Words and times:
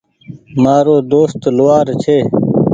مآرو 0.63 0.95
دوست 1.13 1.41
لوهآر 1.57 1.87
ڇي۔ 2.01 2.17